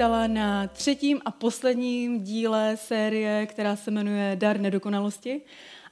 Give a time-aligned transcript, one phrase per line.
[0.00, 5.40] Přivítala na třetím a posledním díle série, která se jmenuje Dar nedokonalosti.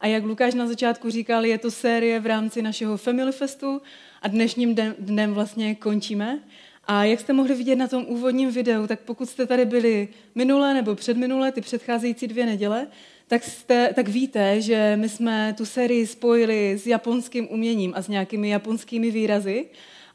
[0.00, 3.82] A jak Lukáš na začátku říkal, je to série v rámci našeho Family Festu
[4.22, 6.38] a dnešním dnem vlastně končíme.
[6.84, 10.74] A jak jste mohli vidět na tom úvodním videu, tak pokud jste tady byli minule
[10.74, 12.86] nebo předminule, ty předcházející dvě neděle,
[13.26, 18.08] tak, jste, tak víte, že my jsme tu sérii spojili s japonským uměním a s
[18.08, 19.66] nějakými japonskými výrazy.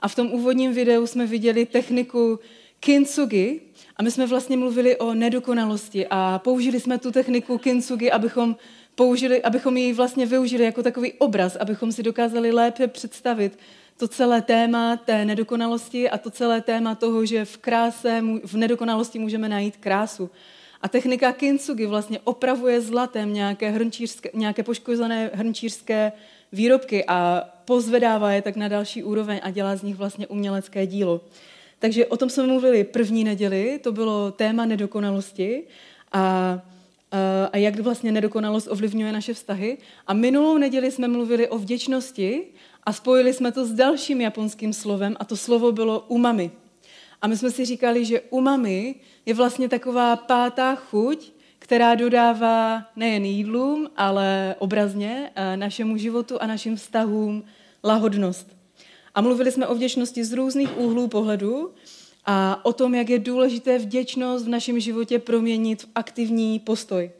[0.01, 2.39] A v tom úvodním videu jsme viděli techniku
[2.83, 3.61] kintsugi
[3.97, 8.55] a my jsme vlastně mluvili o nedokonalosti a použili jsme tu techniku kintsugi, abychom
[8.95, 13.59] použili, abychom ji vlastně využili jako takový obraz, abychom si dokázali lépe představit
[13.97, 19.19] to celé téma té nedokonalosti a to celé téma toho, že v kráse, v nedokonalosti
[19.19, 20.29] můžeme najít krásu.
[20.81, 26.11] A technika kintsugi vlastně opravuje zlatem nějaké, hrnčířské, nějaké poškozené hrnčířské
[26.51, 31.21] výrobky a pozvedává je tak na další úroveň a dělá z nich vlastně umělecké dílo.
[31.83, 35.63] Takže o tom jsme mluvili první neděli, to bylo téma nedokonalosti
[36.11, 39.77] a, a, a jak vlastně nedokonalost ovlivňuje naše vztahy.
[40.07, 42.43] A minulou neděli jsme mluvili o vděčnosti
[42.83, 46.51] a spojili jsme to s dalším japonským slovem a to slovo bylo umami.
[47.21, 48.95] A my jsme si říkali, že umami
[49.25, 56.47] je vlastně taková pátá chuť, která dodává nejen jídlům, ale obrazně eh, našemu životu a
[56.47, 57.43] našim vztahům
[57.83, 58.62] lahodnost.
[59.15, 61.73] A mluvili jsme o vděčnosti z různých úhlů pohledu
[62.25, 67.11] a o tom, jak je důležité vděčnost v našem životě proměnit v aktivní postoj.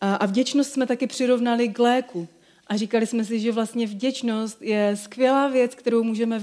[0.00, 2.28] A vděčnost jsme taky přirovnali k léku.
[2.66, 6.38] A říkali jsme si, že vlastně vděčnost je skvělá věc, kterou můžeme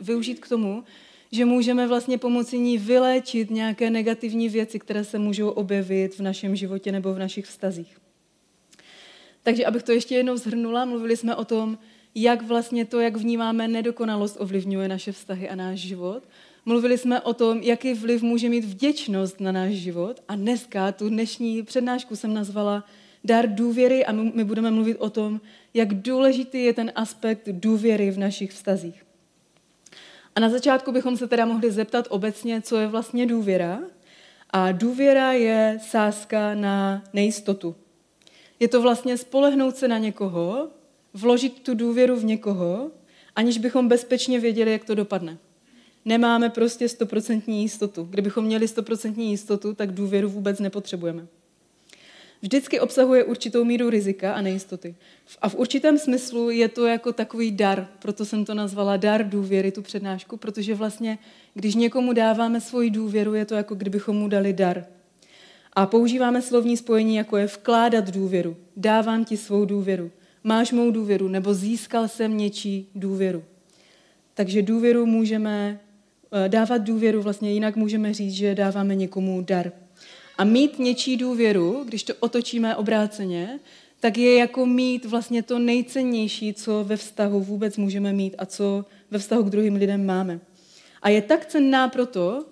[0.00, 0.84] využít k tomu,
[1.32, 6.56] že můžeme vlastně pomocí ní vyléčit nějaké negativní věci, které se můžou objevit v našem
[6.56, 7.98] životě nebo v našich vztazích.
[9.42, 11.78] Takže abych to ještě jednou zhrnula, mluvili jsme o tom,
[12.14, 16.22] jak vlastně to, jak vnímáme nedokonalost, ovlivňuje naše vztahy a náš život.
[16.64, 20.22] Mluvili jsme o tom, jaký vliv může mít vděčnost na náš život.
[20.28, 22.84] A dneska tu dnešní přednášku jsem nazvala
[23.24, 25.40] Dar důvěry a my budeme mluvit o tom,
[25.74, 29.02] jak důležitý je ten aspekt důvěry v našich vztazích.
[30.34, 33.80] A na začátku bychom se teda mohli zeptat obecně, co je vlastně důvěra.
[34.50, 37.76] A důvěra je sázka na nejistotu.
[38.60, 40.68] Je to vlastně spolehnout se na někoho,
[41.20, 42.90] vložit tu důvěru v někoho,
[43.36, 45.38] aniž bychom bezpečně věděli, jak to dopadne.
[46.04, 48.08] Nemáme prostě stoprocentní jistotu.
[48.10, 51.26] Kdybychom měli stoprocentní jistotu, tak důvěru vůbec nepotřebujeme.
[52.42, 54.94] Vždycky obsahuje určitou míru rizika a nejistoty.
[55.42, 59.72] A v určitém smyslu je to jako takový dar, proto jsem to nazvala dar důvěry,
[59.72, 61.18] tu přednášku, protože vlastně,
[61.54, 64.86] když někomu dáváme svoji důvěru, je to jako kdybychom mu dali dar.
[65.72, 68.56] A používáme slovní spojení, jako je vkládat důvěru.
[68.76, 70.10] Dávám ti svou důvěru
[70.44, 73.44] máš mou důvěru, nebo získal jsem něčí důvěru.
[74.34, 75.80] Takže důvěru můžeme,
[76.32, 79.72] eh, dávat důvěru vlastně jinak můžeme říct, že dáváme někomu dar.
[80.38, 83.58] A mít něčí důvěru, když to otočíme obráceně,
[84.00, 88.84] tak je jako mít vlastně to nejcennější, co ve vztahu vůbec můžeme mít a co
[89.10, 90.40] ve vztahu k druhým lidem máme.
[91.02, 92.46] A je tak cenná proto,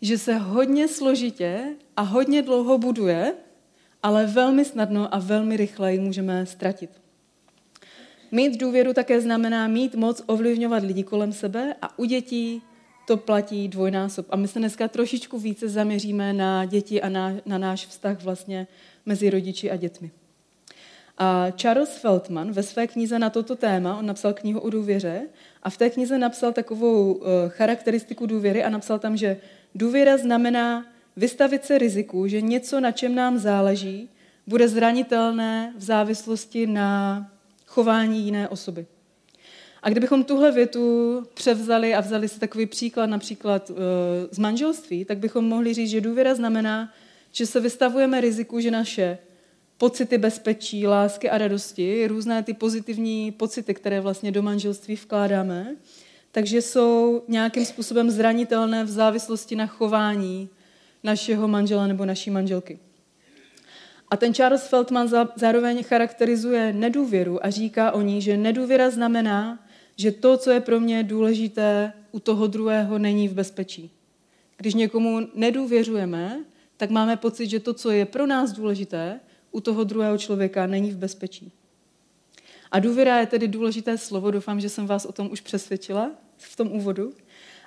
[0.00, 3.34] že se hodně složitě a hodně dlouho buduje,
[4.02, 6.90] ale velmi snadno a velmi rychle ji můžeme ztratit.
[8.34, 12.62] Mít důvěru také znamená mít moc ovlivňovat lidi kolem sebe a u dětí
[13.06, 14.26] to platí dvojnásob.
[14.30, 18.66] A my se dneska trošičku více zaměříme na děti a na, na náš vztah vlastně
[19.06, 20.10] mezi rodiči a dětmi.
[21.18, 25.22] A Charles Feldman ve své knize na toto téma, on napsal knihu o důvěře
[25.62, 29.36] a v té knize napsal takovou uh, charakteristiku důvěry a napsal tam, že
[29.74, 30.86] důvěra znamená
[31.16, 34.08] vystavit se riziku, že něco, na čem nám záleží,
[34.46, 37.30] bude zranitelné v závislosti na
[37.74, 38.86] chování jiné osoby.
[39.82, 43.76] A kdybychom tuhle větu převzali a vzali si takový příklad například uh,
[44.30, 46.92] z manželství, tak bychom mohli říct, že důvěra znamená,
[47.32, 49.18] že se vystavujeme riziku, že naše
[49.78, 55.76] pocity bezpečí, lásky a radosti, různé ty pozitivní pocity, které vlastně do manželství vkládáme,
[56.32, 60.48] takže jsou nějakým způsobem zranitelné v závislosti na chování
[61.04, 62.78] našeho manžela nebo naší manželky.
[64.14, 69.66] A ten Charles Feldman zároveň charakterizuje nedůvěru a říká o ní, že nedůvěra znamená,
[69.96, 73.90] že to, co je pro mě důležité, u toho druhého není v bezpečí.
[74.56, 76.44] Když někomu nedůvěřujeme,
[76.76, 79.20] tak máme pocit, že to, co je pro nás důležité,
[79.50, 81.52] u toho druhého člověka není v bezpečí.
[82.70, 86.56] A důvěra je tedy důležité slovo, doufám, že jsem vás o tom už přesvědčila v
[86.56, 87.12] tom úvodu.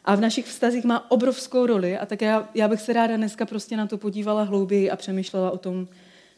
[0.06, 3.46] A v našich vztazích má obrovskou roli a tak já, já bych se ráda dneska
[3.46, 5.88] prostě na to podívala hlouběji a přemýšlela o tom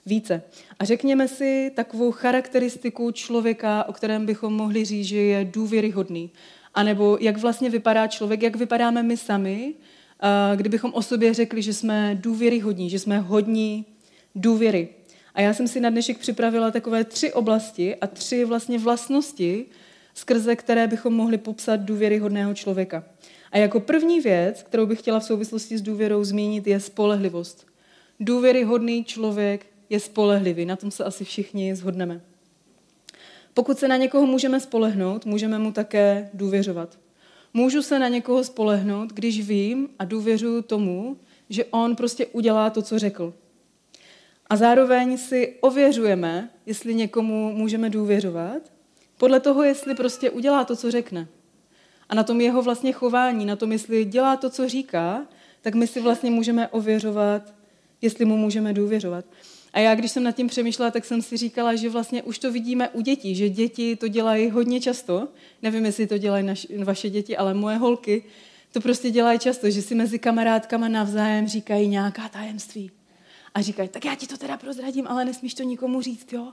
[0.06, 0.42] více.
[0.80, 6.30] A řekněme si takovou charakteristiku člověka, o kterém bychom mohli říct, že je důvěryhodný.
[6.74, 9.74] A nebo jak vlastně vypadá člověk, jak vypadáme my sami,
[10.56, 13.86] kdybychom o sobě řekli, že jsme důvěryhodní, že jsme hodní
[14.36, 14.90] důvěry.
[15.34, 19.66] A já jsem si na dnešek připravila takové tři oblasti a tři vlastně vlastnosti,
[20.14, 23.04] skrze které bychom mohli popsat důvěryhodného člověka.
[23.52, 27.68] A jako první věc, kterou bych chtěla v souvislosti s důvěrou zmínit, je spolehlivost.
[28.20, 32.22] Důvěryhodný člověk je spolehlivý, na tom se asi všichni zhodneme.
[33.54, 37.00] Pokud se na někoho můžeme spolehnout, můžeme mu také důvěřovat.
[37.54, 41.18] Můžu se na někoho spolehnout, když vím a důvěřuji tomu,
[41.50, 43.34] že on prostě udělá to, co řekl.
[44.48, 48.62] A zároveň si ověřujeme, jestli někomu můžeme důvěřovat,
[49.18, 51.28] podle toho, jestli prostě udělá to, co řekne.
[52.10, 55.26] A na tom jeho vlastně chování, na tom, jestli dělá to, co říká,
[55.62, 57.54] tak my si vlastně můžeme ověřovat,
[58.02, 59.26] jestli mu můžeme důvěřovat.
[59.74, 62.52] A já, když jsem nad tím přemýšlela, tak jsem si říkala, že vlastně už to
[62.52, 65.28] vidíme u dětí, že děti to dělají hodně často.
[65.62, 68.24] Nevím, jestli to dělají naš, vaše děti, ale moje holky
[68.72, 72.92] to prostě dělají často, že si mezi kamarádkama navzájem říkají nějaká tajemství.
[73.54, 76.52] A říkají, tak já ti to teda prozradím, ale nesmíš to nikomu říct, jo?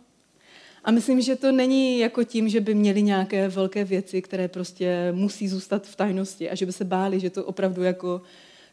[0.84, 5.12] A myslím, že to není jako tím, že by měli nějaké velké věci, které prostě
[5.12, 8.22] musí zůstat v tajnosti a že by se báli, že to opravdu jako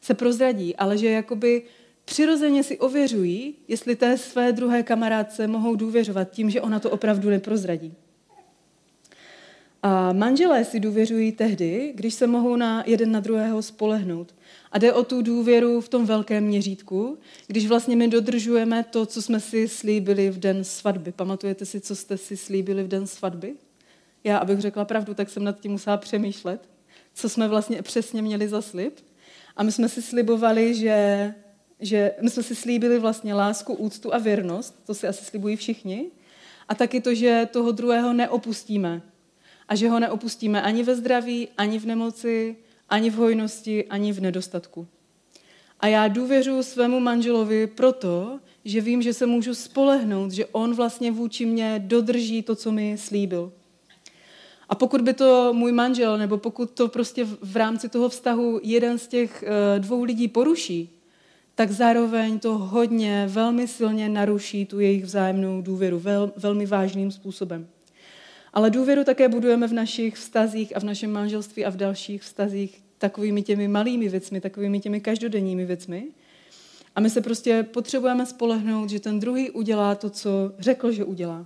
[0.01, 1.62] se prozradí, ale že jakoby
[2.06, 7.30] přirozeně si ověřují, jestli té své druhé kamarádce mohou důvěřovat tím, že ona to opravdu
[7.30, 7.94] neprozradí.
[9.86, 14.36] A manželé si důvěřují tehdy, když se mohou na jeden na druhého spolehnout.
[14.72, 17.18] A jde o tu důvěru v tom velkém měřítku,
[17.48, 21.12] když vlastně my dodržujeme to, co jsme si slíbili v den svatby.
[21.12, 23.54] Pamatujete si, co jste si slíbili v den svatby?
[24.24, 26.70] Já, abych řekla pravdu, tak jsem nad tím musela přemýšlet,
[27.14, 28.94] co jsme vlastně přesně měli za slib.
[29.56, 31.34] A my jsme si slibovali, že
[31.83, 36.12] že my jsme si slíbili vlastně lásku, úctu a věrnost, to si asi slibují všichni,
[36.69, 39.01] a taky to, že toho druhého neopustíme.
[39.68, 42.56] A že ho neopustíme ani ve zdraví, ani v nemoci,
[42.89, 44.88] ani v hojnosti, ani v nedostatku.
[45.80, 51.12] A já důvěřuji svému manželovi proto, že vím, že se můžu spolehnout, že on vlastně
[51.12, 53.51] vůči mě dodrží to, co mi slíbil.
[54.69, 58.97] A pokud by to můj manžel, nebo pokud to prostě v rámci toho vztahu jeden
[58.97, 60.89] z těch eh, dvou lidí poruší,
[61.56, 67.68] tak zároveň to hodně, velmi silně naruší tu jejich vzájemnou důvěru vel, velmi vážným způsobem.
[68.54, 72.84] Ale důvěru také budujeme v našich vztazích a v našem manželství a v dalších vztazích
[72.98, 76.08] takovými těmi malými věcmi, takovými těmi každodenními věcmi.
[76.96, 80.30] A my se prostě potřebujeme spolehnout, že ten druhý udělá to, co
[80.60, 81.46] řekl, že udělá.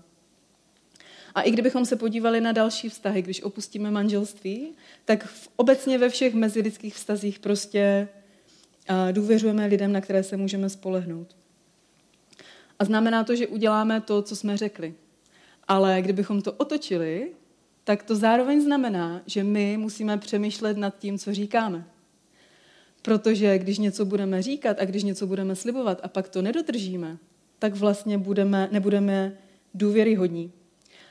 [1.35, 4.71] A i kdybychom se podívali na další vztahy, když opustíme manželství,
[5.05, 8.07] tak v, obecně ve všech mezilidských vztazích prostě
[8.87, 11.35] a důvěřujeme lidem, na které se můžeme spolehnout.
[12.79, 14.93] A znamená to, že uděláme to, co jsme řekli.
[15.67, 17.31] Ale kdybychom to otočili,
[17.83, 21.85] tak to zároveň znamená, že my musíme přemýšlet nad tím, co říkáme.
[23.01, 27.17] Protože když něco budeme říkat a když něco budeme slibovat a pak to nedodržíme,
[27.59, 29.37] tak vlastně budeme, nebudeme
[29.73, 30.51] důvěryhodní.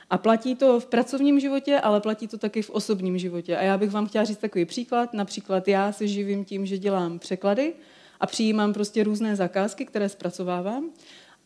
[0.09, 3.57] A platí to v pracovním životě, ale platí to taky v osobním životě.
[3.57, 5.13] A já bych vám chtěla říct takový příklad.
[5.13, 7.73] Například já se živím tím, že dělám překlady
[8.19, 10.89] a přijímám prostě různé zakázky, které zpracovávám.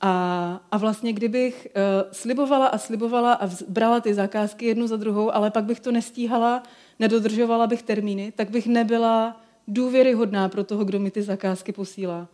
[0.02, 5.36] A, a vlastně kdybych uh, slibovala a slibovala a brala ty zakázky jednu za druhou,
[5.36, 6.64] ale pak bych to nestíhala,
[7.00, 12.28] nedodržovala bych termíny, tak bych nebyla důvěryhodná pro toho, kdo mi ty zakázky posílá.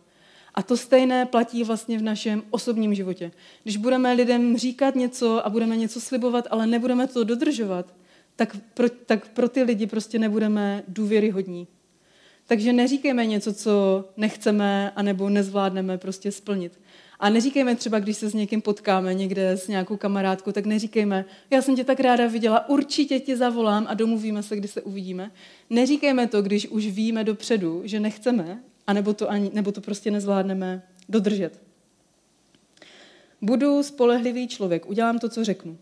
[0.58, 3.30] A to stejné platí vlastně v našem osobním životě.
[3.62, 7.94] Když budeme lidem říkat něco a budeme něco slibovat, ale nebudeme to dodržovat,
[8.36, 11.66] tak pro, tak pro ty lidi prostě nebudeme důvěryhodní.
[12.46, 16.80] Takže neříkejme něco, co nechceme anebo nezvládneme prostě splnit.
[17.20, 21.62] A neříkejme třeba, když se s někým potkáme někde s nějakou kamarádkou, tak neříkejme, já
[21.62, 25.30] jsem tě tak ráda viděla, určitě tě zavolám a domluvíme se, kdy se uvidíme.
[25.70, 30.10] Neříkejme to, když už víme dopředu, že nechceme a nebo to, ani, nebo to prostě
[30.10, 31.62] nezvládneme dodržet.
[33.42, 35.78] Budu spolehlivý člověk, udělám to, co řeknu.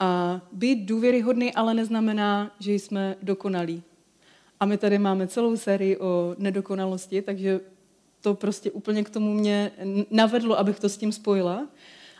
[0.00, 3.82] A být důvěryhodný ale neznamená, že jsme dokonalí.
[4.60, 7.60] A my tady máme celou sérii o nedokonalosti, takže
[8.20, 9.72] to prostě úplně k tomu mě
[10.10, 11.66] navedlo, abych to s tím spojila.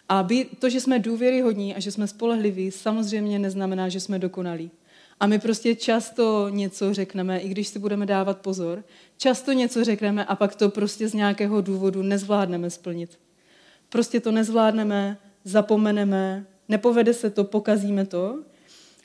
[0.09, 4.71] A být, to, že jsme důvěryhodní a že jsme spolehliví, samozřejmě neznamená, že jsme dokonalí.
[5.21, 8.85] A my prostě často něco řekneme, i když si budeme dávat pozor,
[9.17, 13.19] často něco řekneme a pak to prostě z nějakého důvodu nezvládneme splnit.
[13.89, 18.39] Prostě to nezvládneme zapomeneme, nepovede se to, pokazíme to.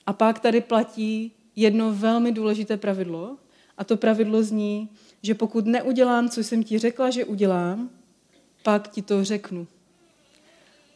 [0.05, 3.37] A pak tady platí jedno velmi důležité pravidlo,
[3.77, 4.89] a to pravidlo zní,
[5.21, 7.89] že pokud neudělám, co jsem ti řekla, že udělám,
[8.63, 9.67] pak ti to řeknu.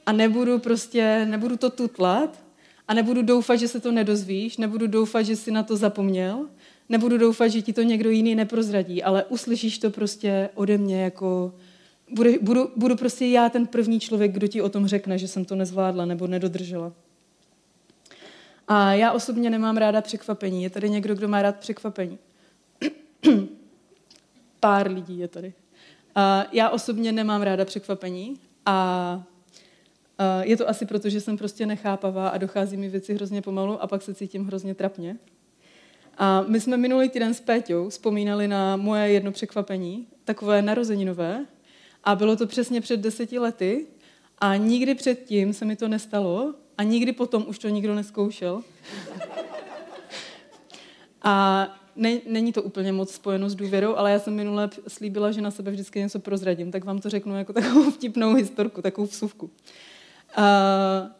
[0.05, 2.43] A nebudu prostě, nebudu to tutlat
[2.87, 6.47] a nebudu doufat, že se to nedozvíš, nebudu doufat, že jsi na to zapomněl,
[6.89, 11.53] nebudu doufat, že ti to někdo jiný neprozradí, ale uslyšíš to prostě ode mě jako
[12.11, 15.45] budu, budu, budu prostě já ten první člověk, kdo ti o tom řekne, že jsem
[15.45, 16.93] to nezvládla nebo nedodržela.
[18.67, 20.63] A já osobně nemám ráda překvapení.
[20.63, 22.17] Je tady někdo, kdo má rád překvapení?
[24.59, 25.53] Pár lidí je tady.
[26.15, 29.23] A já osobně nemám ráda překvapení a
[30.41, 33.87] je to asi proto, že jsem prostě nechápavá a dochází mi věci hrozně pomalu a
[33.87, 35.17] pak se cítím hrozně trapně.
[36.17, 41.45] A my jsme minulý týden s Péťou vzpomínali na moje jedno překvapení, takové narozeninové,
[42.03, 43.85] a bylo to přesně před deseti lety
[44.37, 48.63] a nikdy předtím se mi to nestalo a nikdy potom už to nikdo neskoušel.
[51.21, 55.41] A ne, není to úplně moc spojeno s důvěrou, ale já jsem minule slíbila, že
[55.41, 59.49] na sebe vždycky něco prozradím, tak vám to řeknu jako takovou vtipnou historku, takovou vsuvku.
[60.37, 60.43] Uh,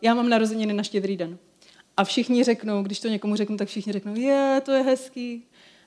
[0.01, 1.38] já mám narozeniny na štědrý den.
[1.98, 5.46] A všichni řeknou, když to někomu řeknu, tak všichni řeknou, je, to je hezký.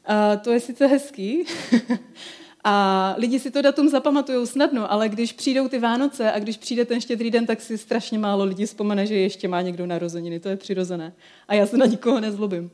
[0.08, 1.44] Uh, to je sice hezký,
[2.68, 6.84] A lidi si to datum zapamatují snadno, ale když přijdou ty Vánoce a když přijde
[6.84, 10.40] ten štědrý den, tak si strašně málo lidí vzpomene, že ještě má někdo narozeniny.
[10.40, 11.12] To je přirozené.
[11.48, 12.70] A já se na nikoho nezlobím.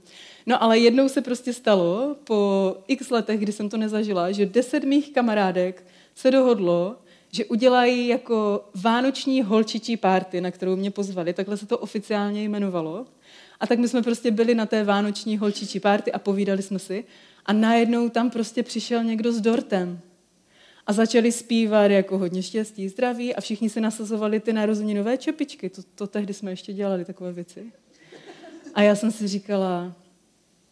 [0.46, 4.84] No ale jednou se prostě stalo, po x letech, kdy jsem to nezažila, že deset
[4.84, 6.96] mých kamarádek se dohodlo,
[7.32, 13.06] že udělají jako vánoční holčičí párty, na kterou mě pozvali, takhle se to oficiálně jmenovalo.
[13.60, 17.04] A tak my jsme prostě byli na té vánoční holčičí párty a povídali jsme si.
[17.46, 20.00] A najednou tam prostě přišel někdo s dortem.
[20.86, 25.68] A začali zpívat jako hodně štěstí, zdraví a všichni si nasazovali ty narozeninové čepičky.
[25.68, 27.72] To, to tehdy jsme ještě dělali takové věci.
[28.74, 29.92] A já jsem si říkala,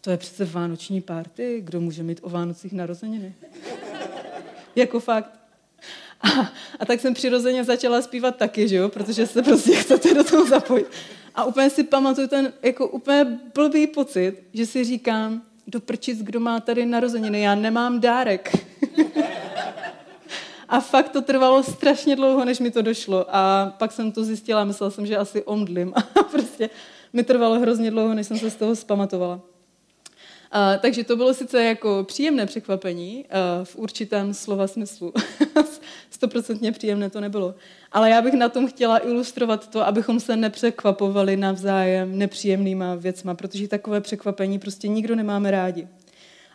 [0.00, 3.34] to je přece vánoční párty, kdo může mít o Vánocích narozeniny?
[4.76, 5.39] jako fakt.
[6.22, 8.88] A, a tak jsem přirozeně začala zpívat taky, že jo?
[8.88, 10.86] protože se prostě chcete do toho zapojit.
[11.34, 16.40] A úplně si pamatuju ten jako úplně blbý pocit, že si říkám, do prčic, kdo
[16.40, 18.56] má tady narozeniny, já nemám dárek.
[20.68, 23.26] a fakt to trvalo strašně dlouho, než mi to došlo.
[23.28, 25.92] A pak jsem to zjistila, myslela jsem, že asi omdlím.
[25.96, 26.70] A prostě
[27.12, 29.40] mi trvalo hrozně dlouho, než jsem se z toho zpamatovala.
[30.54, 35.12] Uh, takže to bylo sice jako příjemné překvapení uh, v určitém slova smyslu.
[36.10, 37.54] Stoprocentně příjemné to nebylo.
[37.92, 43.68] Ale já bych na tom chtěla ilustrovat to, abychom se nepřekvapovali navzájem nepříjemnýma věcma, protože
[43.68, 45.88] takové překvapení prostě nikdo nemáme rádi.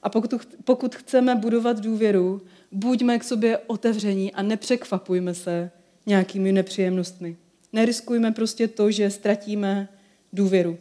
[0.03, 0.33] A pokud,
[0.63, 5.71] pokud chceme budovat důvěru, buďme k sobě otevření a nepřekvapujme se
[6.05, 7.37] nějakými nepříjemnostmi.
[7.73, 9.87] Neriskujme prostě to, že ztratíme
[10.33, 10.77] důvěru.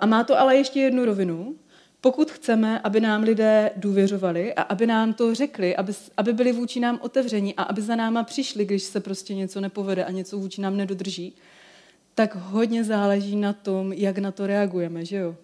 [0.00, 1.54] A má to ale ještě jednu rovinu.
[2.00, 6.80] Pokud chceme, aby nám lidé důvěřovali a aby nám to řekli, aby, aby byli vůči
[6.80, 10.60] nám otevření a aby za náma přišli, když se prostě něco nepovede a něco vůči
[10.60, 11.34] nám nedodrží,
[12.14, 15.36] tak hodně záleží na tom, jak na to reagujeme, že jo?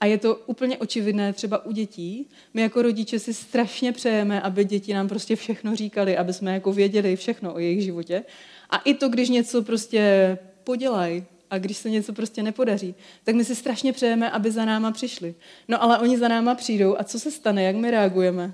[0.00, 2.28] A je to úplně očividné třeba u dětí.
[2.54, 6.72] My jako rodiče si strašně přejeme, aby děti nám prostě všechno říkali, aby jsme jako
[6.72, 8.24] věděli všechno o jejich životě.
[8.70, 13.44] A i to, když něco prostě podělají, a když se něco prostě nepodaří, tak my
[13.44, 15.34] si strašně přejeme, aby za náma přišli.
[15.68, 18.52] No ale oni za náma přijdou a co se stane, jak my reagujeme?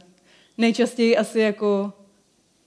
[0.59, 1.93] Nejčastěji asi jako,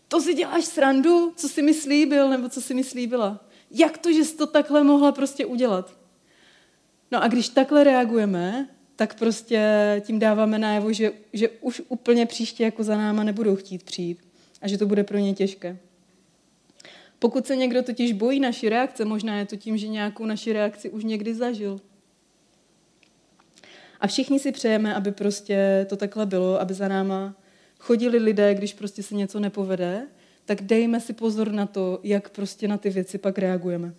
[0.08, 3.46] to si děláš srandu, co si mi slíbil, nebo co si mi slíbila.
[3.72, 5.98] Jak to, že jsi to takhle mohla prostě udělat?
[7.12, 9.62] No a když takhle reagujeme, tak prostě
[10.06, 14.20] tím dáváme najevo, že, že už úplně příště jako za náma nebudou chtít přijít
[14.62, 15.78] a že to bude pro ně těžké.
[17.20, 20.90] Pokud se někdo totiž bojí naší reakce, možná je to tím, že nějakou naši reakci
[20.90, 21.82] už někdy zažil.
[24.00, 27.36] A všichni si přejeme, aby prostě to takhle bylo, aby za náma
[27.80, 30.08] chodili lidé, když prostě se něco nepovede,
[30.46, 33.94] tak dejme si pozor na to, jak prostě na ty věci pak reagujeme.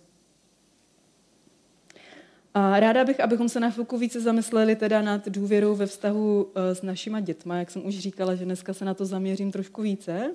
[2.53, 6.75] A ráda bych, abychom se na chvilku více zamysleli teda nad důvěrou ve vztahu eh,
[6.75, 10.31] s našima dětma, jak jsem už říkala, že dneska se na to zaměřím trošku více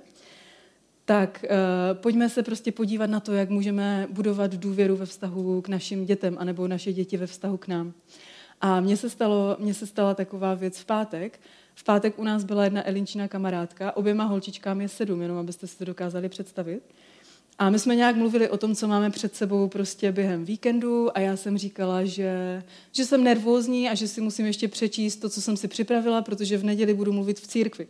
[1.05, 5.69] tak uh, pojďme se prostě podívat na to, jak můžeme budovat důvěru ve vztahu k
[5.69, 7.93] našim dětem, anebo naše děti ve vztahu k nám.
[8.61, 11.41] A mně se, stalo, mně se stala taková věc v pátek.
[11.75, 15.79] V pátek u nás byla jedna Elinčina kamarádka, oběma holčičkám je sedm, jenom abyste si
[15.79, 16.83] to dokázali představit.
[17.59, 21.21] A my jsme nějak mluvili o tom, co máme před sebou prostě během víkendu a
[21.21, 25.43] já jsem říkala, že, že jsem nervózní a že si musím ještě přečíst to, co
[25.43, 27.87] jsem si připravila, protože v neděli budu mluvit v církvi.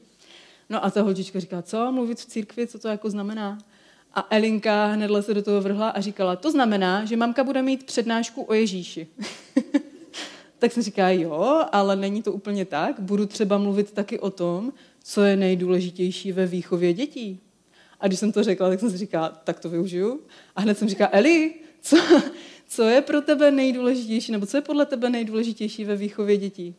[0.73, 3.59] No a ta holčička říká, co, mluvit v církvi, co to jako znamená?
[4.15, 7.85] A Elinka hnedle se do toho vrhla a říkala, to znamená, že mamka bude mít
[7.85, 9.07] přednášku o Ježíši.
[10.59, 13.01] tak se říká, jo, ale není to úplně tak.
[13.01, 14.73] Budu třeba mluvit taky o tom,
[15.05, 17.41] co je nejdůležitější ve výchově dětí.
[18.01, 20.21] A když jsem to řekla, tak jsem si říkala, tak to využiju.
[20.57, 21.97] A hned jsem říkala, Eli, co,
[22.69, 26.75] co je pro tebe nejdůležitější, nebo co je podle tebe nejdůležitější ve výchově dětí?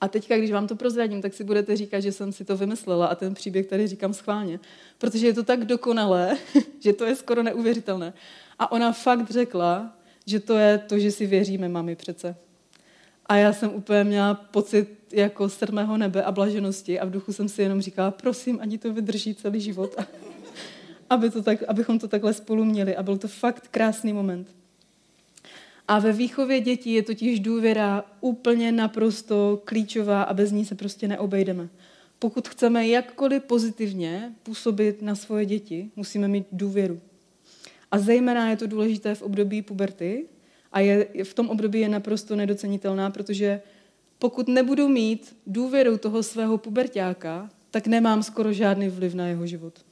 [0.00, 3.06] A teďka, když vám to prozradím, tak si budete říkat, že jsem si to vymyslela
[3.06, 4.60] a ten příběh tady říkám schválně.
[4.98, 6.36] Protože je to tak dokonalé,
[6.80, 8.12] že to je skoro neuvěřitelné.
[8.58, 12.36] A ona fakt řekla, že to je to, že si věříme, mami přece.
[13.26, 17.48] A já jsem úplně měla pocit jako strmého nebe a blaženosti a v duchu jsem
[17.48, 19.94] si jenom říkala, prosím, ani to vydrží celý život,
[21.10, 22.96] aby to tak, abychom to takhle spolu měli.
[22.96, 24.59] A byl to fakt krásný moment.
[25.90, 31.08] A ve výchově dětí je totiž důvěra úplně naprosto klíčová a bez ní se prostě
[31.08, 31.68] neobejdeme.
[32.18, 37.00] Pokud chceme jakkoliv pozitivně působit na svoje děti, musíme mít důvěru.
[37.90, 40.26] A zejména je to důležité v období puberty
[40.72, 43.60] a je, v tom období je naprosto nedocenitelná, protože
[44.18, 49.89] pokud nebudu mít důvěru toho svého pubertáka, tak nemám skoro žádný vliv na jeho život.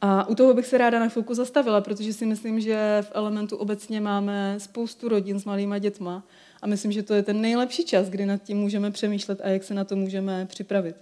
[0.00, 3.56] A u toho bych se ráda na chvilku zastavila, protože si myslím, že v Elementu
[3.56, 6.26] obecně máme spoustu rodin s malýma dětma
[6.62, 9.64] a myslím, že to je ten nejlepší čas, kdy nad tím můžeme přemýšlet a jak
[9.64, 10.96] se na to můžeme připravit.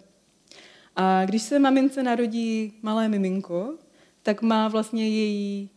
[0.97, 3.75] A když se mamince narodí malé miminko,
[4.23, 5.71] tak má vlastně její,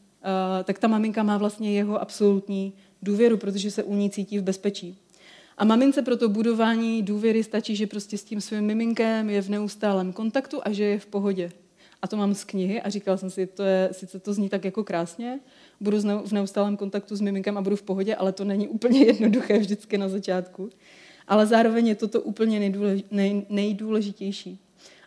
[0.63, 4.97] tak ta maminka má vlastně jeho absolutní důvěru, protože se u ní cítí v bezpečí.
[5.57, 9.49] A mamince pro to budování důvěry stačí, že prostě s tím svým miminkem je v
[9.49, 11.51] neustálém kontaktu a že je v pohodě.
[12.01, 14.65] A to mám z knihy a říkala jsem si, to je, sice to zní tak
[14.65, 15.39] jako krásně,
[15.79, 19.59] budu v neustálém kontaktu s miminkem a budu v pohodě, ale to není úplně jednoduché
[19.59, 20.69] vždycky na začátku.
[21.27, 24.59] Ale zároveň je toto úplně nejdůlež, nej, nejdůležitější.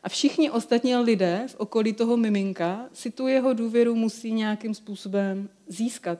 [0.02, 5.48] A všichni ostatní lidé v okolí toho miminka si tu jeho důvěru musí nějakým způsobem
[5.68, 6.18] získat.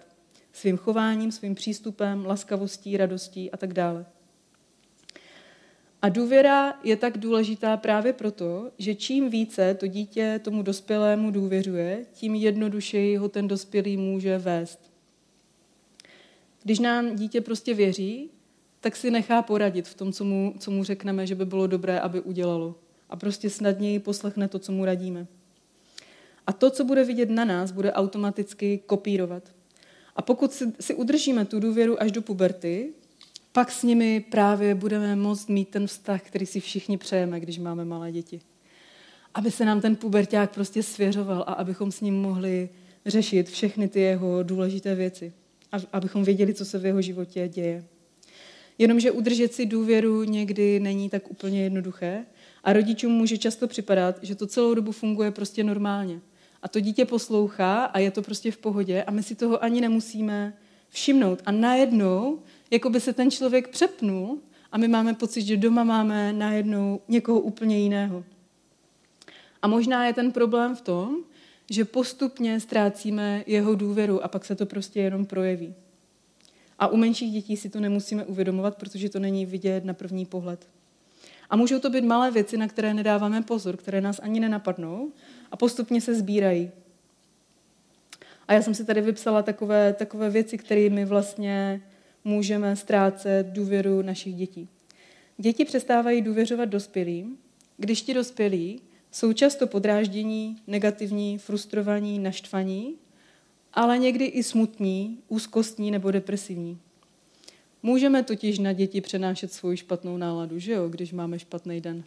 [0.53, 4.07] Svým chováním, svým přístupem, laskavostí, radostí a tak dále.
[6.03, 12.07] A důvěra je tak důležitá právě proto, že čím více to dítě tomu dospělému důvěřuje,
[12.13, 14.91] tím jednodušeji ho ten dospělý může vést.
[16.63, 18.31] Když nám dítě prostě věří,
[18.81, 22.01] tak si nechá poradit v tom, co mu, co mu řekneme, že by bylo dobré,
[22.01, 22.75] aby udělalo.
[23.11, 25.27] A prostě snadněji poslechne to, co mu radíme.
[26.47, 29.43] A to, co bude vidět na nás, bude automaticky kopírovat.
[30.17, 32.93] A pokud si, si udržíme tu důvěru až do puberty,
[33.53, 37.85] pak s nimi právě budeme moct mít ten vztah, který si všichni přejeme, když máme
[37.85, 38.41] malé děti.
[39.35, 42.69] Aby se nám ten puberták prostě svěřoval a abychom s ním mohli
[43.07, 45.33] řešit všechny ty jeho důležité věci.
[45.93, 47.85] Abychom věděli, co se v jeho životě děje.
[48.79, 52.25] Jenomže udržet si důvěru někdy není tak úplně jednoduché
[52.65, 56.21] a rodičům může často připadat, že to celou dobu funguje prostě normálně.
[56.63, 59.81] A to dítě poslouchá a je to prostě v pohodě a my si toho ani
[59.81, 60.53] nemusíme
[60.89, 61.43] všimnout.
[61.47, 62.39] A najednou
[62.71, 64.39] jako by se ten člověk přepnul
[64.73, 68.25] a my máme pocit, že doma máme najednou někoho úplně jiného.
[69.63, 71.17] A možná je ten problém v tom,
[71.71, 75.75] že postupně ztrácíme jeho důvěru a pak se to prostě jenom projeví.
[76.79, 80.67] A u menších dětí si to nemusíme uvědomovat, protože to není vidět na první pohled.
[81.51, 85.13] A můžou to být malé věci, na které nedáváme pozor, které nás ani nenapadnou
[85.51, 86.71] a postupně se sbírají.
[88.49, 91.83] A já jsem si tady vypsala takové, takové věci, kterými vlastně
[92.25, 94.69] můžeme ztrácet důvěru našich dětí.
[95.39, 97.37] Děti přestávají důvěřovat dospělým,
[97.77, 98.81] když ti dospělí
[99.11, 102.95] jsou často podráždění, negativní, frustrovaní, naštvaní,
[103.75, 106.79] ale někdy i smutní, úzkostní nebo depresivní.
[107.83, 112.05] Můžeme totiž na děti přenášet svou špatnou náladu, že jo, když máme špatný den.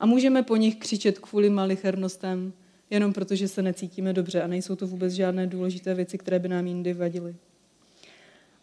[0.00, 2.52] A můžeme po nich křičet kvůli malichernostem,
[2.90, 6.66] jenom protože se necítíme dobře a nejsou to vůbec žádné důležité věci, které by nám
[6.66, 7.34] jindy vadily.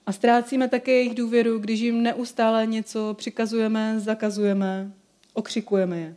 [0.05, 4.91] A ztrácíme také jejich důvěru, když jim neustále něco přikazujeme, zakazujeme,
[5.33, 6.15] okřikujeme je.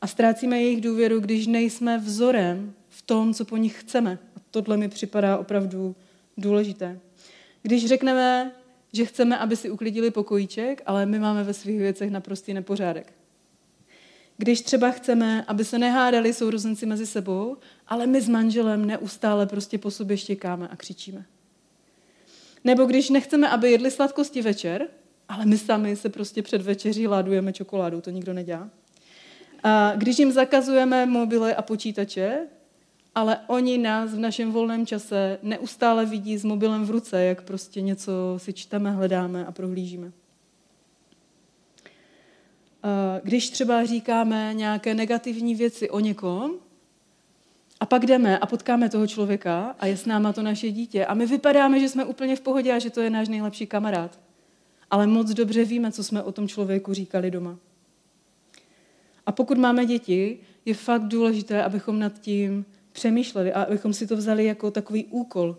[0.00, 4.18] A ztrácíme jejich důvěru, když nejsme vzorem v tom, co po nich chceme.
[4.36, 5.96] A tohle mi připadá opravdu
[6.36, 7.00] důležité.
[7.62, 8.52] Když řekneme,
[8.92, 13.12] že chceme, aby si uklidili pokojíček, ale my máme ve svých věcech naprostý nepořádek.
[14.36, 17.56] Když třeba chceme, aby se nehádali sourozenci mezi sebou,
[17.88, 21.24] ale my s manželem neustále prostě po sobě štěkáme a křičíme.
[22.64, 24.88] Nebo když nechceme, aby jedli sladkosti večer,
[25.28, 28.70] ale my sami se prostě před večeří ládujeme čokoládu, to nikdo nedělá.
[29.62, 32.46] A když jim zakazujeme mobily a počítače,
[33.14, 37.80] ale oni nás v našem volném čase neustále vidí s mobilem v ruce, jak prostě
[37.80, 40.12] něco si čteme, hledáme a prohlížíme.
[43.22, 46.52] Když třeba říkáme nějaké negativní věci o někom,
[47.82, 51.06] A pak jdeme a potkáme toho člověka a je s náma to naše dítě.
[51.06, 54.18] A my vypadáme, že jsme úplně v pohodě a že to je náš nejlepší kamarád.
[54.90, 57.58] Ale moc dobře víme, co jsme o tom člověku říkali doma.
[59.26, 64.16] A pokud máme děti, je fakt důležité, abychom nad tím přemýšleli a abychom si to
[64.16, 65.56] vzali jako takový úkol.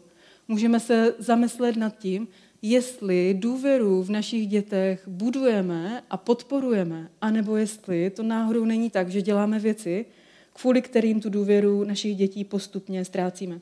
[0.48, 2.28] Můžeme se zamyslet nad tím,
[2.62, 9.22] jestli důvěru v našich dětech budujeme a podporujeme, anebo jestli to náhodou není tak, že
[9.22, 10.06] děláme věci,
[10.54, 13.60] kvůli kterým tu důvěru našich dětí postupně ztrácíme.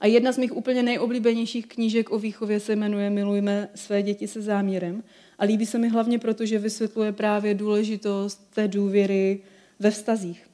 [0.00, 4.42] A jedna z mých úplně nejoblíbenějších knížek o výchově se jmenuje Milujme své děti se
[4.42, 5.02] záměrem.
[5.38, 9.40] A líbí se mi hlavně proto, že vysvětluje právě důležitost té důvěry
[9.80, 10.46] ve vztazích.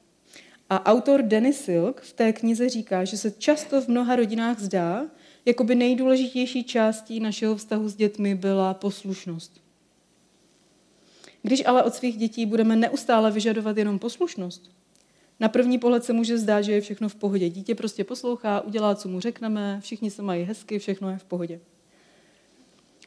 [0.69, 5.05] A autor Dennis Silk v té knize říká, že se často v mnoha rodinách zdá,
[5.45, 9.61] jako by nejdůležitější částí našeho vztahu s dětmi byla poslušnost.
[11.41, 14.71] Když ale od svých dětí budeme neustále vyžadovat jenom poslušnost,
[15.41, 17.49] na první pohled se může zdát, že je všechno v pohodě.
[17.49, 21.59] Dítě prostě poslouchá, udělá, co mu řekneme, všichni se mají hezky, všechno je v pohodě.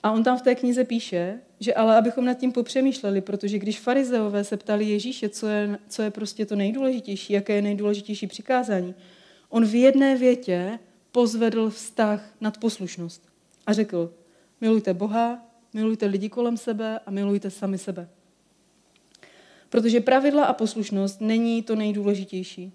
[0.02, 3.80] A on tam v té knize píše, že ale abychom nad tím popřemýšleli, protože když
[3.80, 8.94] farizeové se ptali Ježíše, co je, co je prostě to nejdůležitější, jaké je nejdůležitější přikázání,
[9.48, 10.78] on v jedné větě
[11.12, 13.22] pozvedl vztah nad poslušnost
[13.66, 14.14] a řekl,
[14.60, 18.08] milujte Boha, milujte lidi kolem sebe a milujte sami sebe.
[19.74, 22.72] Protože pravidla a poslušnost není to nejdůležitější.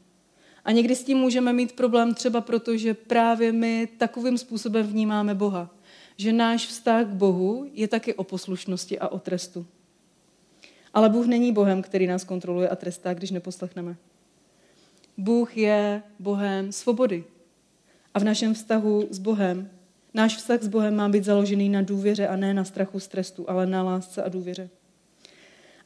[0.66, 5.36] A někdy s tím můžeme mít problém třeba proto, že právě my takovým způsobem vnímáme
[5.36, 5.70] Boha.
[6.18, 9.66] Že náš vztah k Bohu je taky o poslušnosti a o trestu.
[10.94, 13.96] Ale Bůh není Bohem, který nás kontroluje a trestá, když neposlechneme.
[15.18, 17.24] Bůh je Bohem svobody.
[18.14, 19.70] A v našem vztahu s Bohem,
[20.14, 23.50] náš vztah s Bohem má být založený na důvěře a ne na strachu z trestu,
[23.50, 24.70] ale na lásce a důvěře.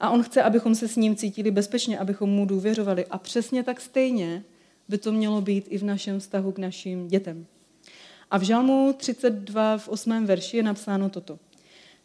[0.03, 3.05] A on chce, abychom se s ním cítili bezpečně, abychom mu důvěřovali.
[3.05, 4.43] A přesně tak stejně
[4.89, 7.45] by to mělo být i v našem vztahu k našim dětem.
[8.31, 10.25] A v Žalmu 32 v 8.
[10.25, 11.39] verši je napsáno toto.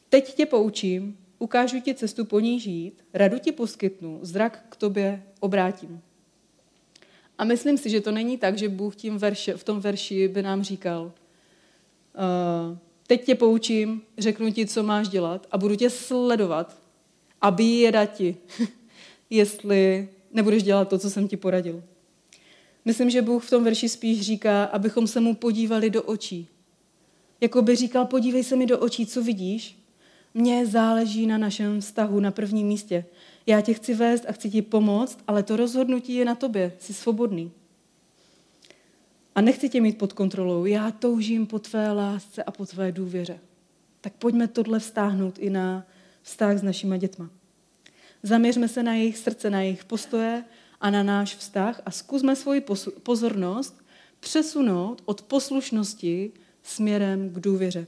[0.08, 5.22] Teď tě poučím, ukážu ti cestu po ní žít, radu ti poskytnu, zrak k tobě
[5.40, 6.00] obrátím.
[7.38, 10.42] A myslím si, že to není tak, že Bůh tím verše, v tom verši by
[10.42, 16.87] nám říkal, uh, teď tě poučím, řeknu ti, co máš dělat a budu tě sledovat
[17.40, 18.36] a bíjeda ti,
[19.30, 21.82] jestli nebudeš dělat to, co jsem ti poradil.
[22.84, 26.48] Myslím, že Bůh v tom verši spíš říká, abychom se mu podívali do očí.
[27.40, 29.78] Jako by říkal, podívej se mi do očí, co vidíš.
[30.34, 33.04] Mně záleží na našem vztahu na prvním místě.
[33.46, 36.72] Já tě chci vést a chci ti pomoct, ale to rozhodnutí je na tobě.
[36.78, 37.52] Jsi svobodný.
[39.34, 40.64] A nechci tě mít pod kontrolou.
[40.64, 43.38] Já toužím po tvé lásce a po tvé důvěře.
[44.00, 45.86] Tak pojďme tohle vztáhnout i na
[46.28, 47.30] vztah s našima dětma.
[48.22, 50.44] Zaměřme se na jejich srdce, na jejich postoje
[50.80, 52.62] a na náš vztah a zkusme svoji
[53.02, 53.84] pozornost
[54.20, 57.86] přesunout od poslušnosti směrem k důvěře.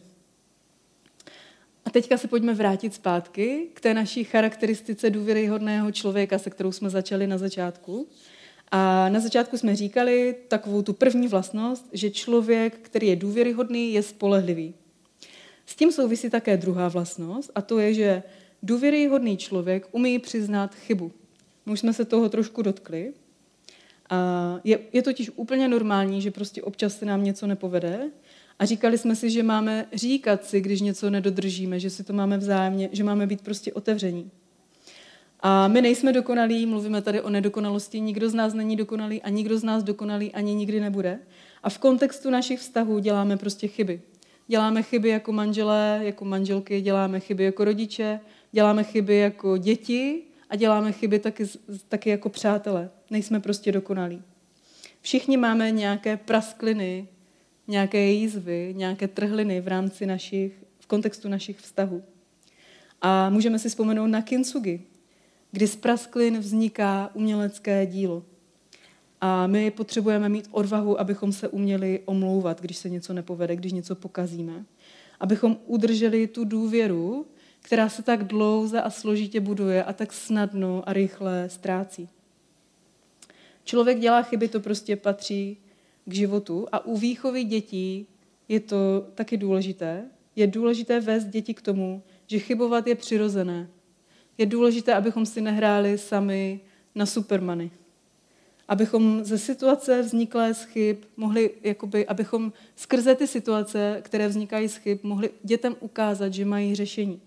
[1.84, 6.90] A teďka se pojďme vrátit zpátky k té naší charakteristice důvěryhodného člověka, se kterou jsme
[6.90, 8.08] začali na začátku.
[8.70, 14.02] A na začátku jsme říkali takovou tu první vlastnost, že člověk, který je důvěryhodný, je
[14.02, 14.74] spolehlivý.
[15.70, 18.22] S tím souvisí také druhá vlastnost a to je, že
[18.62, 21.12] důvěryhodný člověk umí přiznat chybu.
[21.66, 23.12] My už jsme se toho trošku dotkli.
[24.10, 28.10] A je, je totiž úplně normální, že prostě občas se nám něco nepovede
[28.58, 32.38] a říkali jsme si, že máme říkat si, když něco nedodržíme, že si to máme
[32.38, 34.30] vzájemně, že máme být prostě otevření.
[35.40, 39.58] A my nejsme dokonalí, mluvíme tady o nedokonalosti, nikdo z nás není dokonalý a nikdo
[39.58, 41.18] z nás dokonalý ani nikdy nebude.
[41.62, 44.00] A v kontextu našich vztahů děláme prostě chyby.
[44.50, 48.20] Děláme chyby jako manželé, jako manželky, děláme chyby jako rodiče,
[48.52, 51.44] děláme chyby jako děti a děláme chyby taky,
[51.88, 52.90] taky jako přátelé.
[53.10, 54.22] Nejsme prostě dokonalí.
[55.00, 57.08] Všichni máme nějaké praskliny,
[57.68, 62.02] nějaké jízvy, nějaké trhliny v rámci našich, v kontextu našich vztahů.
[63.00, 64.82] A můžeme si vzpomenout na kintsugi,
[65.50, 68.22] kdy z prasklin vzniká umělecké dílo.
[69.20, 73.94] A my potřebujeme mít odvahu, abychom se uměli omlouvat, když se něco nepovede, když něco
[73.94, 74.64] pokazíme.
[75.20, 77.26] Abychom udrželi tu důvěru,
[77.60, 82.08] která se tak dlouze a složitě buduje a tak snadno a rychle ztrácí.
[83.64, 85.56] Člověk dělá chyby, to prostě patří
[86.04, 88.06] k životu a u výchovy dětí
[88.48, 90.04] je to taky důležité.
[90.36, 93.68] Je důležité vést děti k tomu, že chybovat je přirozené.
[94.38, 96.60] Je důležité, abychom si nehráli sami
[96.94, 97.70] na supermany
[98.70, 104.76] abychom ze situace vzniklé z chyb mohli, jakoby, abychom skrze ty situace, které vznikají z
[104.76, 107.20] chyb, mohli dětem ukázat, že mají řešení.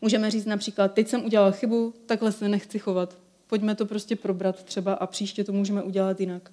[0.00, 3.18] Můžeme říct například, teď jsem udělal chybu, takhle se nechci chovat.
[3.46, 6.50] Pojďme to prostě probrat třeba a příště to můžeme udělat jinak.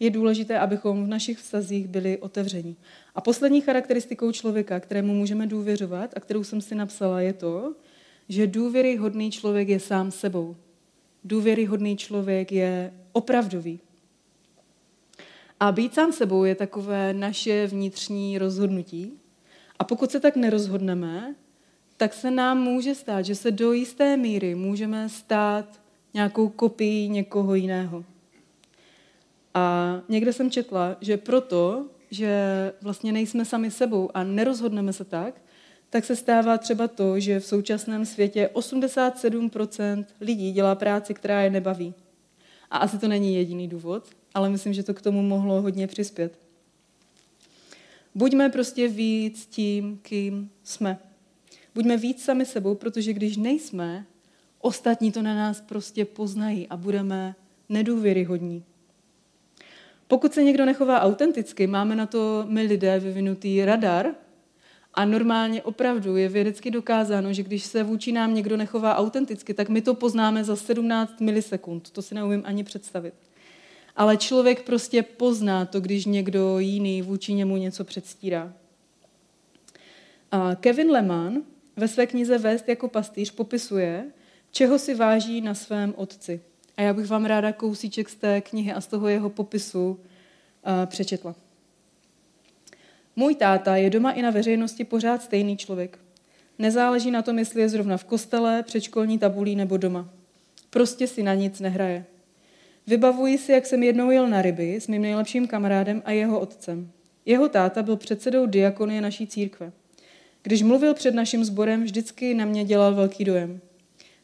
[0.00, 2.76] Je důležité, abychom v našich vztazích byli otevření.
[3.14, 7.74] A poslední charakteristikou člověka, kterému můžeme důvěřovat a kterou jsem si napsala, je to,
[8.28, 10.56] že důvěryhodný člověk je sám sebou.
[11.24, 13.80] Důvěryhodný člověk je opravdový.
[15.60, 19.12] A být sám sebou je takové naše vnitřní rozhodnutí.
[19.78, 21.34] A pokud se tak nerozhodneme,
[21.96, 25.80] tak se nám může stát, že se do jisté míry můžeme stát
[26.14, 28.04] nějakou kopií někoho jiného.
[29.54, 32.32] A někde jsem četla, že proto, že
[32.82, 35.40] vlastně nejsme sami sebou a nerozhodneme se tak,
[35.92, 41.50] tak se stává třeba to, že v současném světě 87% lidí dělá práci, která je
[41.50, 41.94] nebaví.
[42.70, 46.38] A asi to není jediný důvod, ale myslím, že to k tomu mohlo hodně přispět.
[48.14, 50.98] Buďme prostě víc tím, kým jsme.
[51.74, 54.06] Buďme víc sami sebou, protože když nejsme,
[54.60, 57.34] ostatní to na nás prostě poznají a budeme
[57.68, 58.64] nedůvěryhodní.
[60.06, 64.14] Pokud se někdo nechová autenticky, máme na to my lidé vyvinutý radar
[64.94, 69.68] a normálně opravdu je vědecky dokázáno, že když se vůči nám někdo nechová autenticky, tak
[69.68, 71.90] my to poznáme za 17 milisekund.
[71.90, 73.14] To si neumím ani představit.
[73.96, 78.52] Ale člověk prostě pozná to, když někdo jiný vůči němu něco předstírá.
[80.30, 81.42] A Kevin Lehman
[81.76, 84.04] ve své knize Vést jako pastýř popisuje,
[84.50, 86.40] čeho si váží na svém otci.
[86.76, 90.86] A já bych vám ráda kousíček z té knihy a z toho jeho popisu uh,
[90.86, 91.34] přečetla.
[93.16, 95.98] Můj táta je doma i na veřejnosti pořád stejný člověk.
[96.58, 100.08] Nezáleží na tom, jestli je zrovna v kostele, předškolní tabulí nebo doma.
[100.70, 102.04] Prostě si na nic nehraje.
[102.86, 106.90] Vybavuji si, jak jsem jednou jel na ryby s mým nejlepším kamarádem a jeho otcem.
[107.26, 109.72] Jeho táta byl předsedou diakonie naší církve.
[110.42, 113.60] Když mluvil před naším sborem, vždycky na mě dělal velký dojem.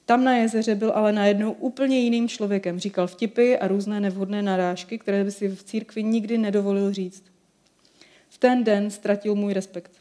[0.05, 2.79] Tam na jezeře byl ale najednou úplně jiným člověkem.
[2.79, 7.24] Říkal vtipy a různé nevhodné narážky, které by si v církvi nikdy nedovolil říct.
[8.38, 9.92] Ten den ztratil můj respekt.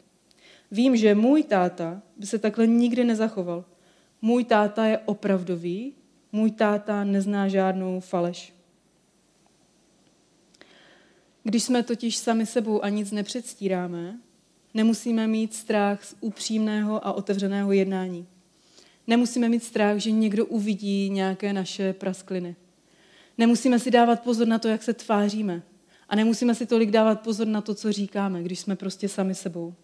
[0.70, 3.64] Vím, že můj táta by se takhle nikdy nezachoval.
[4.22, 5.94] Můj táta je opravdový,
[6.32, 8.54] můj táta nezná žádnou faleš.
[11.42, 14.18] Když jsme totiž sami sebou a nic nepředstíráme,
[14.74, 18.26] nemusíme mít strach z upřímného a otevřeného jednání.
[19.06, 22.56] Nemusíme mít strach, že někdo uvidí nějaké naše praskliny.
[23.38, 25.62] Nemusíme si dávat pozor na to, jak se tváříme.
[26.08, 29.74] A nemusíme si tolik dávat pozor na to, co říkáme, když jsme prostě sami sebou.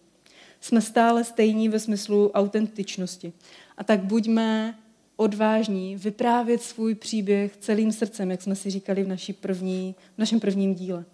[0.61, 3.33] Jsme stále stejní ve smyslu autentičnosti.
[3.77, 4.75] A tak buďme
[5.15, 10.39] odvážní vyprávět svůj příběh celým srdcem, jak jsme si říkali v, naší první, v našem
[10.39, 11.05] prvním díle.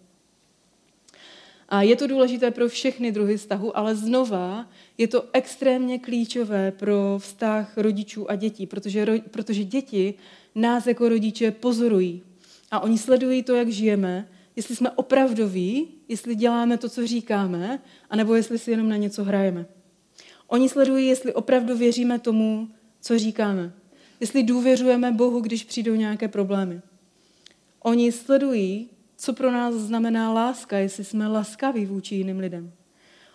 [1.70, 7.20] A je to důležité pro všechny druhy vztahu, ale znova je to extrémně klíčové pro
[7.20, 10.14] vztah rodičů a dětí, protože, protože děti
[10.56, 12.24] nás jako rodiče pozorují.
[12.72, 18.36] A oni sledují to, jak žijeme, jestli jsme opravdoví, jestli děláme to, co říkáme, anebo
[18.36, 19.66] jestli si jenom na něco hrajeme.
[20.48, 22.70] Oni sledují, jestli opravdu věříme tomu,
[23.02, 23.74] co říkáme.
[24.20, 26.82] Jestli důvěřujeme Bohu, když přijdou nějaké problémy.
[27.80, 32.74] Oni sledují, co pro nás znamená láska, jestli jsme laskaví vůči jiným lidem.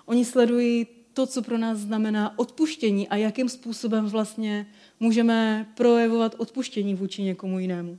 [0.06, 4.66] Oni sledují to, co pro nás znamená odpuštění a jakým způsobem vlastně
[5.00, 7.98] můžeme projevovat odpuštění vůči někomu jinému.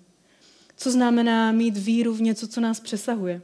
[0.77, 3.41] Co znamená mít víru v něco, co nás přesahuje.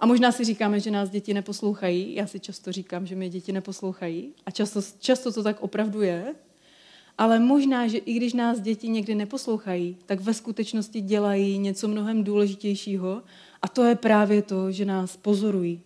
[0.00, 2.14] A možná si říkáme, že nás děti neposlouchají.
[2.14, 4.32] Já si často říkám, že mě děti neposlouchají.
[4.46, 6.34] A často, často to tak opravdu je.
[7.18, 12.24] Ale možná, že i když nás děti někdy neposlouchají, tak ve skutečnosti dělají něco mnohem
[12.24, 13.22] důležitějšího
[13.62, 15.80] a to je právě to, že nás pozorují.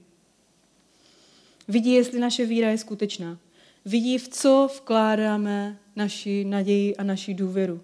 [1.68, 3.38] Vidí, jestli naše víra je skutečná.
[3.84, 7.80] Vidí, v co vkládáme naši naději a naši důvěru.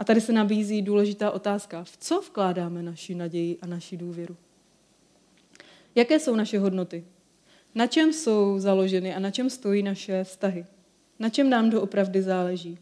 [0.00, 1.84] A tady se nabízí důležitá otázka.
[1.84, 4.36] V co vkládáme naši naději a naši důvěru?
[5.94, 7.04] Jaké jsou naše hodnoty?
[7.74, 10.66] Na čem jsou založeny a na čem stojí naše vztahy?
[11.18, 12.78] Na čem nám doopravdy záleží?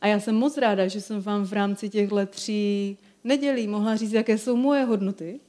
[0.00, 4.12] A já jsem moc ráda, že jsem vám v rámci těchto tří nedělí mohla říct,
[4.12, 5.40] jaké jsou moje hodnoty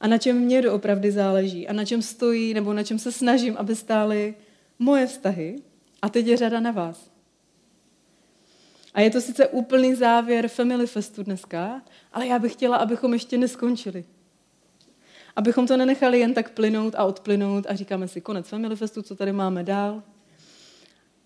[0.00, 3.56] a na čem mě doopravdy záleží a na čem stojí nebo na čem se snažím,
[3.56, 4.34] aby stály
[4.78, 5.56] moje vztahy.
[6.02, 7.11] A teď je řada na vás.
[8.94, 13.38] A je to sice úplný závěr Family Festu dneska, ale já bych chtěla, abychom ještě
[13.38, 14.04] neskončili.
[15.36, 19.16] Abychom to nenechali jen tak plynout a odplynout a říkáme si konec Family Festu, co
[19.16, 20.02] tady máme dál.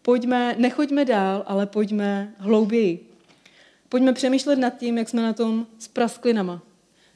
[0.03, 3.11] Pojďme, nechoďme dál, ale pojďme hlouběji.
[3.89, 6.63] Pojďme přemýšlet nad tím, jak jsme na tom s prasklinama.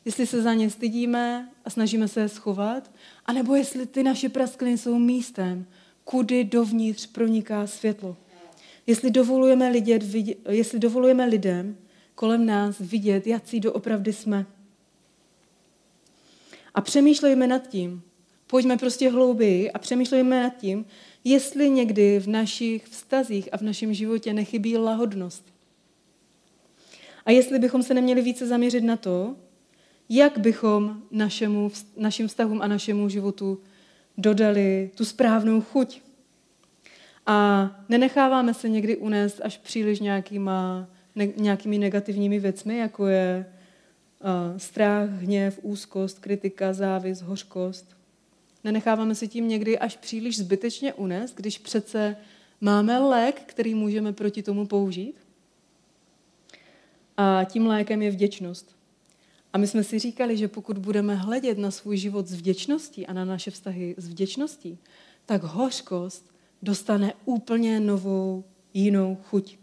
[0.04, 2.90] Jestli se za ně stydíme a snažíme se je schovat,
[3.26, 5.66] anebo jestli ty naše praskliny jsou místem,
[6.04, 8.16] kudy dovnitř proniká světlo.
[8.90, 10.02] Jestli dovolujeme, lidět,
[10.48, 11.76] jestli dovolujeme lidem
[12.14, 14.46] kolem nás vidět, jaký doopravdy jsme.
[16.74, 18.02] A přemýšlejme nad tím.
[18.46, 20.84] Pojďme prostě hlouběji a přemýšlejme nad tím,
[21.24, 25.44] jestli někdy v našich vztazích a v našem životě nechybí lahodnost.
[27.24, 29.36] A jestli bychom se neměli více zaměřit na to,
[30.08, 33.60] jak bychom našemu, našim vztahům a našemu životu
[34.18, 36.09] dodali tu správnou chuť.
[37.26, 43.46] A nenecháváme se někdy unést až příliš nějakýma, ne, nějakými negativními věcmi, jako je
[44.20, 47.96] uh, strach, hněv, úzkost, kritika, závis, hořkost.
[48.64, 52.16] Nenecháváme se tím někdy až příliš zbytečně unést, když přece
[52.60, 55.14] máme lék, který můžeme proti tomu použít.
[57.16, 58.76] A tím lékem je vděčnost.
[59.52, 63.12] A my jsme si říkali, že pokud budeme hledět na svůj život s vděčností a
[63.12, 64.78] na naše vztahy s vděčností,
[65.26, 66.30] tak hořkost
[66.62, 68.44] dostane úplně novou,
[68.74, 69.58] jinou chuť.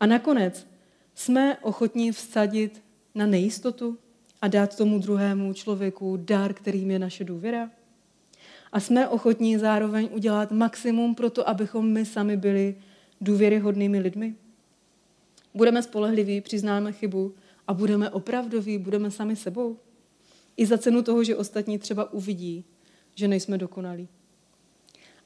[0.00, 0.66] A nakonec
[1.14, 2.82] jsme ochotní vsadit
[3.14, 3.98] na nejistotu
[4.42, 7.70] a dát tomu druhému člověku dar, kterým je naše důvěra.
[8.72, 12.76] A jsme ochotní zároveň udělat maximum pro to, abychom my sami byli
[13.20, 14.34] důvěryhodnými lidmi.
[15.54, 17.34] Budeme spolehliví, přiznáme chybu
[17.66, 19.78] a budeme opravdoví, budeme sami sebou.
[20.56, 22.64] I za cenu toho, že ostatní třeba uvidí,
[23.14, 24.08] že nejsme dokonalí.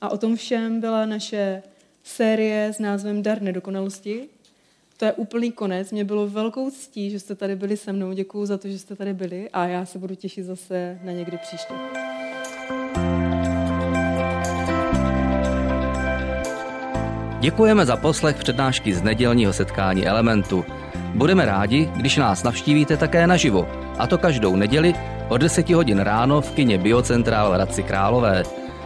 [0.01, 1.63] A o tom všem byla naše
[2.03, 4.29] série s názvem Dar nedokonalosti.
[4.97, 5.93] To je úplný konec.
[5.93, 8.13] Mě bylo velkou ctí, že jste tady byli se mnou.
[8.13, 11.39] Děkuji za to, že jste tady byli a já se budu těšit zase na někdy
[11.39, 11.75] příště.
[17.41, 20.65] Děkujeme za poslech přednášky z nedělního setkání Elementu.
[21.15, 24.95] Budeme rádi, když nás navštívíte také naživo, a to každou neděli
[25.29, 28.58] od 10 hodin ráno v kině Biocentrál v Hradci Králové.